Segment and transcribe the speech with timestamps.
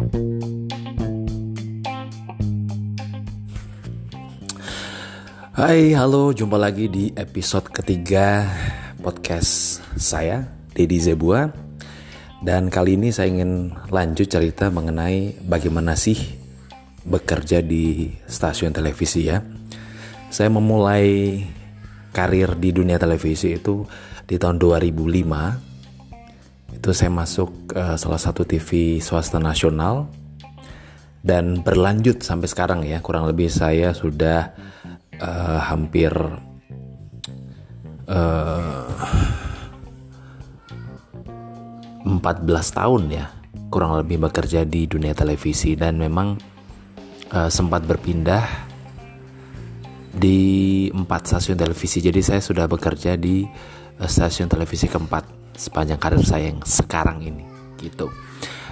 [0.00, 0.08] Hai,
[5.92, 8.48] halo, jumpa lagi di episode ketiga
[9.04, 11.52] podcast saya, Dedi Zebua.
[12.40, 16.16] Dan kali ini saya ingin lanjut cerita mengenai bagaimana sih
[17.04, 19.44] bekerja di stasiun televisi ya.
[20.32, 21.44] Saya memulai
[22.16, 23.84] karir di dunia televisi itu
[24.24, 25.69] di tahun 2005.
[26.74, 30.06] Itu saya masuk uh, salah satu TV swasta nasional.
[31.20, 33.02] Dan berlanjut sampai sekarang ya.
[33.04, 34.56] Kurang lebih saya sudah
[35.20, 36.08] uh, hampir
[38.08, 38.88] uh,
[42.08, 42.16] eh, 14
[42.72, 43.26] tahun ya
[43.70, 45.76] kurang lebih bekerja di dunia televisi.
[45.76, 46.40] Dan memang
[47.36, 48.70] uh, sempat berpindah
[50.16, 52.00] di empat stasiun televisi.
[52.00, 53.44] Jadi saya sudah bekerja di
[54.00, 57.44] stasiun televisi keempat sepanjang karir saya yang sekarang ini
[57.76, 58.08] gitu.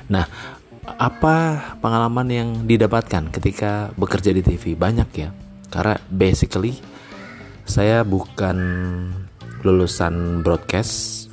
[0.08, 0.24] Nah
[0.88, 5.28] apa pengalaman yang didapatkan ketika bekerja di TV banyak ya
[5.68, 6.80] karena basically
[7.68, 8.56] saya bukan
[9.60, 11.28] lulusan broadcast.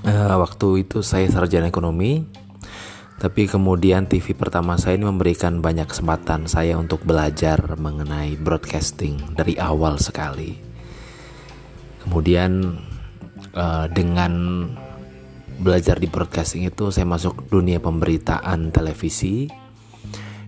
[0.00, 2.24] Uh, waktu itu saya sarjana ekonomi
[3.20, 9.60] tapi kemudian TV pertama saya ini memberikan banyak kesempatan saya untuk belajar mengenai broadcasting dari
[9.60, 10.56] awal sekali.
[12.00, 12.80] Kemudian
[13.54, 14.32] uh, dengan
[15.60, 19.44] belajar di broadcasting itu saya masuk dunia pemberitaan televisi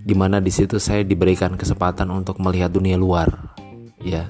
[0.03, 3.55] di mana di situ saya diberikan kesempatan untuk melihat dunia luar.
[4.03, 4.27] Ya,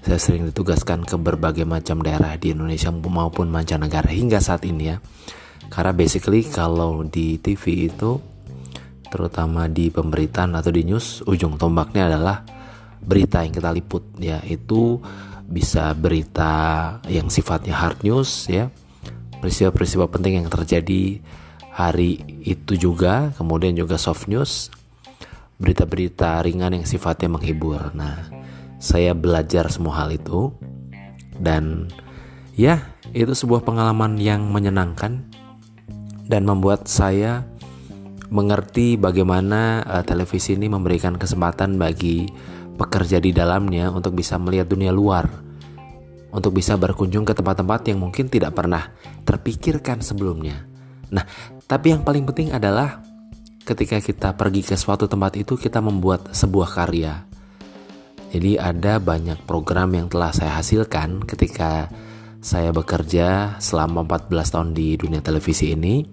[0.00, 4.96] saya sering ditugaskan ke berbagai macam daerah di Indonesia maupun mancanegara hingga saat ini ya.
[5.68, 8.16] Karena basically kalau di TV itu
[9.12, 12.46] terutama di pemberitaan atau di news ujung tombaknya adalah
[13.02, 15.02] berita yang kita liput ya itu
[15.50, 18.70] bisa berita yang sifatnya hard news ya
[19.42, 21.18] peristiwa-peristiwa penting yang terjadi
[21.74, 24.70] hari itu juga kemudian juga soft news
[25.60, 27.92] berita-berita ringan yang sifatnya menghibur.
[27.92, 28.16] Nah,
[28.80, 30.56] saya belajar semua hal itu
[31.36, 31.92] dan
[32.56, 32.80] ya,
[33.12, 35.20] itu sebuah pengalaman yang menyenangkan
[36.24, 37.44] dan membuat saya
[38.32, 42.30] mengerti bagaimana uh, televisi ini memberikan kesempatan bagi
[42.80, 45.28] pekerja di dalamnya untuk bisa melihat dunia luar,
[46.32, 48.88] untuk bisa berkunjung ke tempat-tempat yang mungkin tidak pernah
[49.28, 50.64] terpikirkan sebelumnya.
[51.12, 51.28] Nah,
[51.68, 53.04] tapi yang paling penting adalah
[53.68, 57.28] ketika kita pergi ke suatu tempat itu kita membuat sebuah karya.
[58.30, 61.90] Jadi ada banyak program yang telah saya hasilkan ketika
[62.40, 66.06] saya bekerja selama 14 tahun di dunia televisi ini.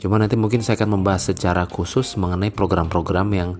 [0.00, 3.50] Cuma nanti mungkin saya akan membahas secara khusus mengenai program-program yang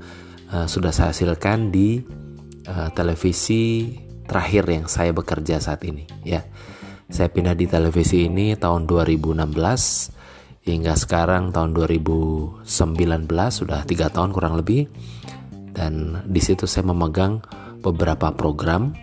[0.50, 2.02] uh, sudah saya hasilkan di
[2.66, 3.94] uh, televisi
[4.26, 6.42] terakhir yang saya bekerja saat ini ya.
[7.12, 9.44] Saya pindah di televisi ini tahun 2016
[10.64, 12.64] hingga sekarang tahun 2019
[13.52, 14.88] sudah tiga tahun kurang lebih
[15.76, 17.42] dan di situ saya memegang
[17.82, 18.94] beberapa program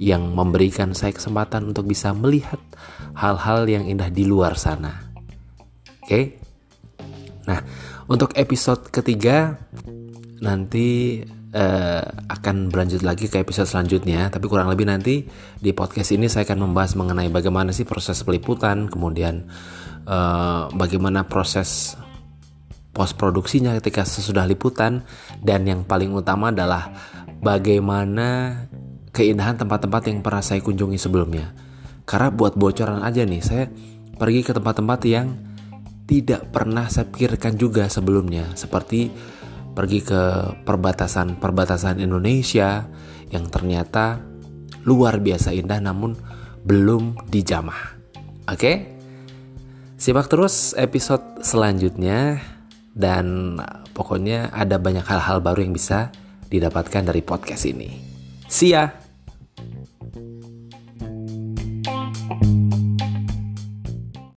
[0.00, 2.58] yang memberikan saya kesempatan untuk bisa melihat
[3.14, 5.06] hal-hal yang indah di luar sana.
[6.02, 6.40] Oke,
[7.46, 7.62] nah
[8.10, 9.54] untuk episode ketiga
[10.42, 11.20] nanti
[11.52, 12.02] uh,
[12.32, 15.28] akan berlanjut lagi ke episode selanjutnya tapi kurang lebih nanti
[15.60, 19.46] di podcast ini saya akan membahas mengenai bagaimana sih proses peliputan kemudian
[20.08, 21.94] uh, bagaimana proses
[22.96, 25.04] post produksinya ketika sesudah liputan
[25.44, 26.88] dan yang paling utama adalah
[27.44, 28.56] bagaimana
[29.12, 31.52] keindahan tempat-tempat yang pernah saya kunjungi sebelumnya.
[32.08, 33.64] Karena buat bocoran aja nih, saya
[34.16, 35.36] pergi ke tempat-tempat yang
[36.08, 39.10] tidak pernah saya pikirkan juga sebelumnya, seperti
[39.76, 40.22] pergi ke
[40.64, 42.88] perbatasan-perbatasan Indonesia
[43.28, 44.24] yang ternyata
[44.88, 46.16] luar biasa indah namun
[46.64, 48.00] belum dijamah.
[48.48, 48.96] Oke?
[50.00, 52.40] Simak terus episode selanjutnya
[52.96, 53.56] dan
[53.92, 56.08] pokoknya ada banyak hal-hal baru yang bisa
[56.48, 58.00] didapatkan dari podcast ini.
[58.48, 59.05] See ya.